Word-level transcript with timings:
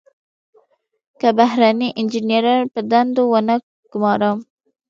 که 1.19 1.29
بهرني 1.37 1.89
انجنیران 1.99 2.61
په 2.73 2.79
دندو 2.89 3.23
ونه 3.31 3.55
ګمارم. 3.91 4.37